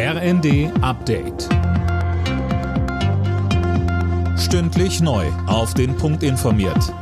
[0.00, 1.48] RND Update.
[4.38, 5.26] Stündlich neu.
[5.48, 6.94] Auf den Punkt informiert.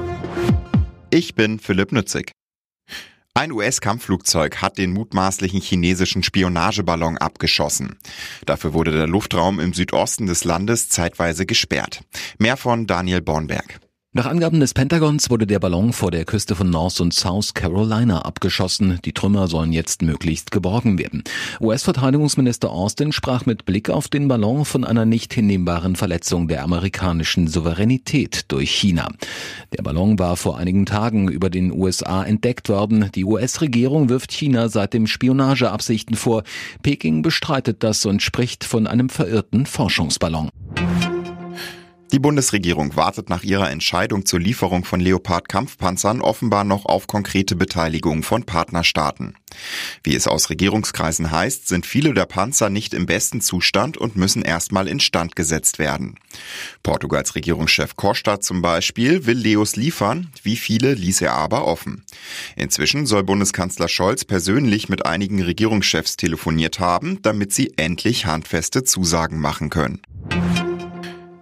[1.10, 2.32] Ich bin Philipp Nützig.
[3.34, 7.98] Ein US-Kampfflugzeug hat den mutmaßlichen chinesischen Spionageballon abgeschossen.
[8.46, 12.00] Dafür wurde der Luftraum im Südosten des Landes zeitweise gesperrt.
[12.38, 13.78] Mehr von Daniel Bornberg.
[14.16, 18.22] Nach Angaben des Pentagons wurde der Ballon vor der Küste von North und South Carolina
[18.22, 18.98] abgeschossen.
[19.04, 21.22] Die Trümmer sollen jetzt möglichst geborgen werden.
[21.60, 27.46] US-Verteidigungsminister Austin sprach mit Blick auf den Ballon von einer nicht hinnehmbaren Verletzung der amerikanischen
[27.46, 29.10] Souveränität durch China.
[29.76, 33.10] Der Ballon war vor einigen Tagen über den USA entdeckt worden.
[33.14, 36.42] Die US-Regierung wirft China seitdem Spionageabsichten vor.
[36.82, 40.48] Peking bestreitet das und spricht von einem verirrten Forschungsballon.
[42.16, 48.22] Die Bundesregierung wartet nach ihrer Entscheidung zur Lieferung von Leopard-Kampfpanzern offenbar noch auf konkrete Beteiligung
[48.22, 49.34] von Partnerstaaten.
[50.02, 54.40] Wie es aus Regierungskreisen heißt, sind viele der Panzer nicht im besten Zustand und müssen
[54.40, 56.18] erstmal instand gesetzt werden.
[56.82, 62.06] Portugals Regierungschef Costa zum Beispiel will Leos liefern, wie viele ließ er aber offen.
[62.56, 69.38] Inzwischen soll Bundeskanzler Scholz persönlich mit einigen Regierungschefs telefoniert haben, damit sie endlich handfeste Zusagen
[69.38, 70.00] machen können.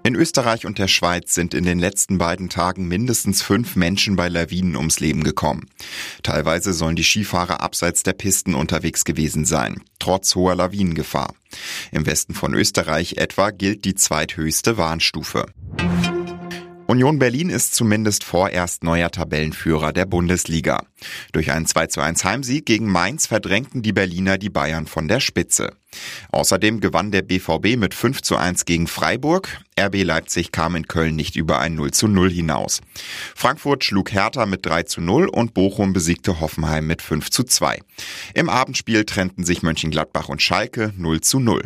[0.06, 4.28] In Österreich und der Schweiz sind in den letzten beiden Tagen mindestens fünf Menschen bei
[4.28, 5.70] Lawinen ums Leben gekommen.
[6.22, 11.32] Teilweise sollen die Skifahrer abseits der Pisten unterwegs gewesen sein, trotz hoher Lawinengefahr.
[11.90, 15.46] Im Westen von Österreich etwa gilt die zweithöchste Warnstufe.
[16.86, 20.84] Union Berlin ist zumindest vorerst neuer Tabellenführer der Bundesliga.
[21.32, 25.20] Durch einen 2 zu 1 Heimsieg gegen Mainz verdrängten die Berliner die Bayern von der
[25.20, 25.72] Spitze.
[26.30, 29.48] Außerdem gewann der BVB mit 5 zu 1 gegen Freiburg.
[29.80, 32.82] RB Leipzig kam in Köln nicht über ein 0 zu 0 hinaus.
[33.34, 37.80] Frankfurt schlug Hertha mit 3 zu 0 und Bochum besiegte Hoffenheim mit 5 zu 2.
[38.34, 41.62] Im Abendspiel trennten sich Mönchengladbach und Schalke 0 zu 0.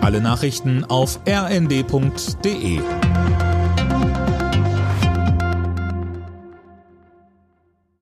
[0.00, 2.80] Alle Nachrichten auf rnd.de